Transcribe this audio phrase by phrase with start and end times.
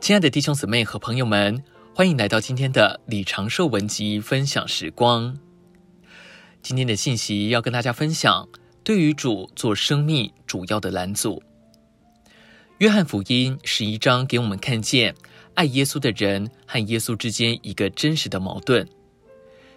[0.00, 1.62] 亲爱的弟兄姊妹和朋友们，
[1.94, 5.38] 欢迎来到今天的李长寿文集分享时光。
[6.62, 8.48] 今天的信息要跟大家分享，
[8.82, 11.42] 对于主做生命主要的拦阻。
[12.78, 15.14] 约翰福音十一章给我们看见
[15.52, 18.88] 爱耶稣的人和耶稣之间一个真实的矛盾，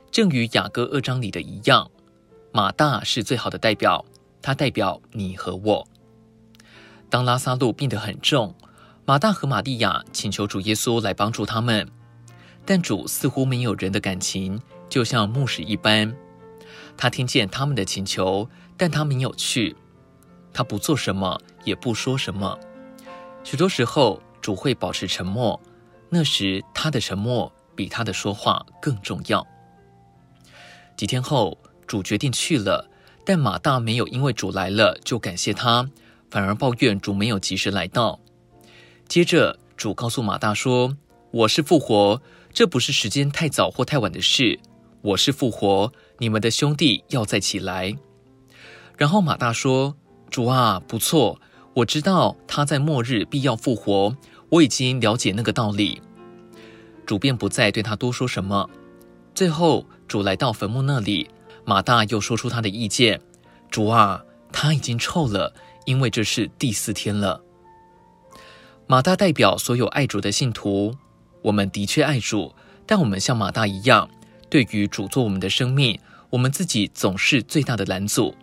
[0.09, 1.91] 正与雅各二章里的一样，
[2.53, 4.05] 马大是最好的代表，
[4.41, 5.85] 他代表你和我。
[7.09, 8.55] 当拉撒路病得很重。
[9.05, 11.89] 马大和玛利亚请求主耶稣来帮助他们，
[12.65, 16.15] 但主似乎没有人的感情，就像牧师一般。
[16.95, 19.75] 他听见他们的请求，但他没有去。
[20.53, 22.57] 他不做什么，也不说什么。
[23.43, 25.59] 许多时候，主会保持沉默，
[26.09, 29.45] 那时他的沉默比他的说话更重要。
[30.95, 32.89] 几天后，主决定去了，
[33.25, 35.89] 但马大没有因为主来了就感谢他，
[36.29, 38.21] 反而抱怨主没有及时来到。
[39.13, 40.97] 接着，主告诉马大说
[41.29, 42.19] ：“我是复活，
[42.51, 44.59] 这不是时间太早或太晚的事。
[45.03, 47.95] 我是复活，你们的兄弟要再起来。”
[48.97, 49.95] 然后马大说
[50.31, 51.39] ：“主啊，不错，
[51.75, 54.17] 我知道他在末日必要复活，
[54.49, 56.01] 我已经了解那个道理。”
[57.05, 58.67] 主便不再对他多说什么。
[59.35, 61.29] 最后，主来到坟墓那里，
[61.65, 63.21] 马大又说出他的意见
[63.69, 65.53] ：“主啊，他已经臭了，
[65.85, 67.39] 因为这是第四天了。”
[68.93, 70.95] 马大代表所有爱主的信徒，
[71.41, 72.53] 我们的确爱主，
[72.85, 74.07] 但我们像马大一样，
[74.51, 75.99] 对于主做我们的生命，
[76.29, 78.35] 我们自己总是最大的拦阻。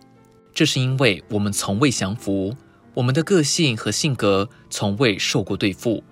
[0.53, 2.53] 这是因为我们从未降服，
[2.93, 6.03] 我们的个性和性格从未受过对付。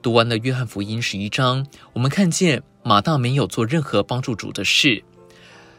[0.00, 5.04] 读完了约翰福音十一章，我们看见马大没有做任何帮助主的事，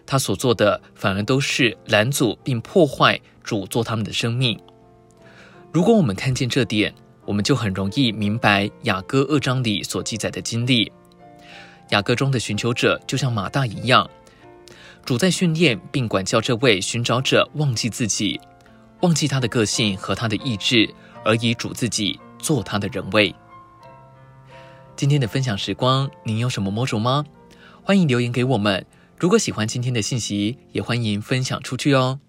[0.05, 4.59] 他所做的反而都是拦阻并破坏主做他们的生命。
[5.71, 6.93] 如果我们看见这点，
[7.25, 10.91] 我们就很容易明白雅歌二章里所记载的经历。
[11.89, 14.09] 雅歌中的寻求者就像马大一样，
[15.05, 18.39] 主在训练并管教这位寻找者，忘记自己，
[19.01, 20.89] 忘记他的个性和他的意志，
[21.23, 23.33] 而以主自己做他的人位。
[24.95, 27.25] 今天的分享时光，您有什么摸着吗？
[27.83, 28.85] 欢迎留言给我们。
[29.17, 32.19] 如果喜欢今天的信息，也欢迎分享出去哦。